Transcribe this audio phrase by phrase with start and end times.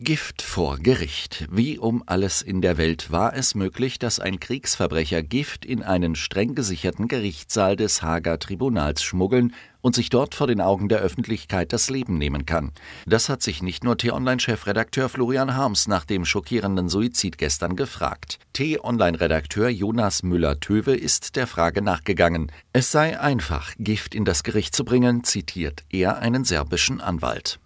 [0.00, 1.48] Gift vor Gericht.
[1.50, 6.14] Wie um alles in der Welt war es möglich, dass ein Kriegsverbrecher Gift in einen
[6.14, 11.72] streng gesicherten Gerichtssaal des Hager Tribunals schmuggeln und sich dort vor den Augen der Öffentlichkeit
[11.72, 12.70] das Leben nehmen kann.
[13.06, 18.38] Das hat sich nicht nur T-Online-Chefredakteur Florian Harms nach dem schockierenden Suizid gestern gefragt.
[18.52, 22.52] T-Online-Redakteur Jonas Müller-Töwe ist der Frage nachgegangen.
[22.72, 27.58] Es sei einfach, Gift in das Gericht zu bringen, zitiert er einen serbischen Anwalt.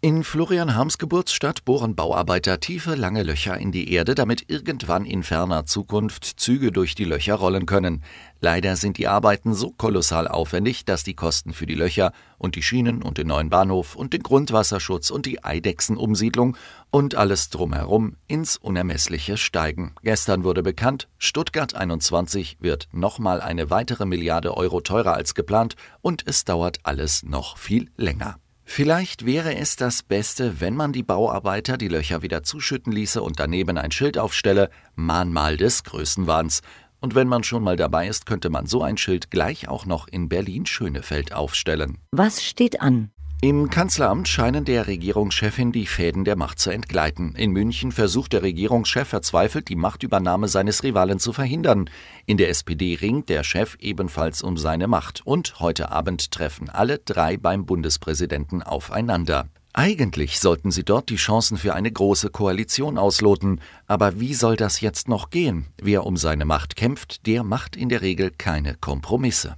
[0.00, 5.24] In Florian Harms Geburtsstadt bohren Bauarbeiter tiefe, lange Löcher in die Erde, damit irgendwann in
[5.24, 8.04] ferner Zukunft Züge durch die Löcher rollen können.
[8.40, 12.62] Leider sind die Arbeiten so kolossal aufwendig, dass die Kosten für die Löcher und die
[12.62, 16.56] Schienen und den neuen Bahnhof und den Grundwasserschutz und die Eidechsenumsiedlung
[16.92, 19.96] und alles drumherum ins Unermessliche steigen.
[20.04, 26.22] Gestern wurde bekannt, Stuttgart 21 wird nochmal eine weitere Milliarde Euro teurer als geplant und
[26.24, 28.36] es dauert alles noch viel länger.
[28.70, 33.40] Vielleicht wäre es das Beste, wenn man die Bauarbeiter die Löcher wieder zuschütten ließe und
[33.40, 36.60] daneben ein Schild aufstelle, Mahnmal des Größenwahns.
[37.00, 40.06] Und wenn man schon mal dabei ist, könnte man so ein Schild gleich auch noch
[40.06, 41.96] in Berlin-Schönefeld aufstellen.
[42.12, 43.10] Was steht an?
[43.40, 47.36] Im Kanzleramt scheinen der Regierungschefin die Fäden der Macht zu entgleiten.
[47.36, 51.88] In München versucht der Regierungschef verzweifelt, die Machtübernahme seines Rivalen zu verhindern.
[52.26, 55.24] In der SPD ringt der Chef ebenfalls um seine Macht.
[55.24, 59.46] Und heute Abend treffen alle drei beim Bundespräsidenten aufeinander.
[59.72, 63.60] Eigentlich sollten sie dort die Chancen für eine große Koalition ausloten.
[63.86, 65.66] Aber wie soll das jetzt noch gehen?
[65.80, 69.54] Wer um seine Macht kämpft, der macht in der Regel keine Kompromisse.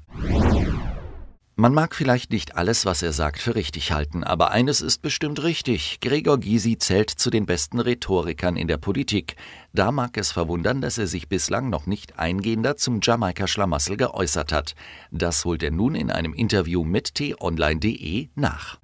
[1.60, 5.42] Man mag vielleicht nicht alles, was er sagt, für richtig halten, aber eines ist bestimmt
[5.42, 6.00] richtig.
[6.00, 9.36] Gregor Gysi zählt zu den besten Rhetorikern in der Politik.
[9.74, 14.74] Da mag es verwundern, dass er sich bislang noch nicht eingehender zum Jamaika-Schlamassel geäußert hat.
[15.10, 18.78] Das holt er nun in einem Interview mit t-online.de nach.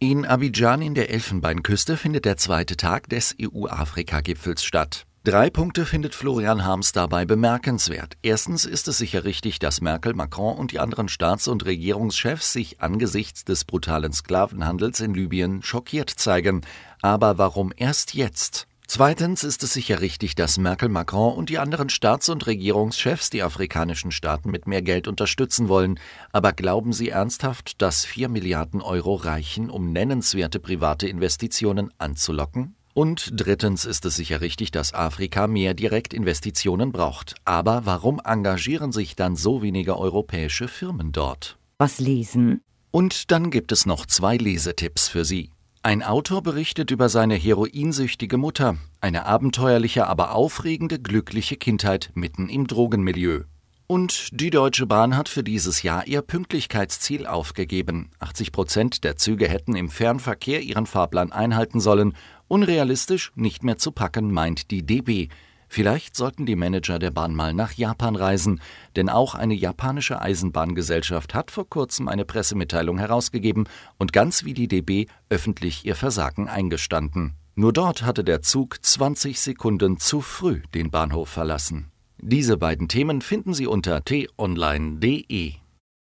[0.00, 5.06] In Abidjan in der Elfenbeinküste findet der zweite Tag des EU-Afrika-Gipfels statt.
[5.24, 8.16] Drei Punkte findet Florian Harms dabei bemerkenswert.
[8.22, 12.80] Erstens ist es sicher richtig, dass Merkel, Macron und die anderen Staats- und Regierungschefs sich
[12.80, 16.62] angesichts des brutalen Sklavenhandels in Libyen schockiert zeigen.
[17.02, 18.66] Aber warum erst jetzt?
[18.88, 23.44] Zweitens ist es sicher richtig, dass Merkel, Macron und die anderen Staats- und Regierungschefs die
[23.44, 26.00] afrikanischen Staaten mit mehr Geld unterstützen wollen.
[26.32, 32.74] Aber glauben Sie ernsthaft, dass vier Milliarden Euro reichen, um nennenswerte private Investitionen anzulocken?
[32.94, 37.34] Und drittens ist es sicher richtig, dass Afrika mehr Direktinvestitionen braucht.
[37.44, 41.56] Aber warum engagieren sich dann so wenige europäische Firmen dort?
[41.78, 42.60] Was lesen?
[42.90, 45.50] Und dann gibt es noch zwei Lesetipps für Sie.
[45.82, 52.66] Ein Autor berichtet über seine heroinsüchtige Mutter, eine abenteuerliche, aber aufregende, glückliche Kindheit mitten im
[52.66, 53.44] Drogenmilieu.
[53.88, 58.10] Und die Deutsche Bahn hat für dieses Jahr ihr Pünktlichkeitsziel aufgegeben.
[58.20, 62.14] 80 Prozent der Züge hätten im Fernverkehr ihren Fahrplan einhalten sollen
[62.52, 65.28] Unrealistisch, nicht mehr zu packen, meint die DB.
[65.68, 68.60] Vielleicht sollten die Manager der Bahn mal nach Japan reisen,
[68.94, 73.66] denn auch eine japanische Eisenbahngesellschaft hat vor kurzem eine Pressemitteilung herausgegeben
[73.98, 77.36] und ganz wie die DB öffentlich ihr Versagen eingestanden.
[77.54, 81.90] Nur dort hatte der Zug 20 Sekunden zu früh den Bahnhof verlassen.
[82.18, 85.54] Diese beiden Themen finden Sie unter t-online.de.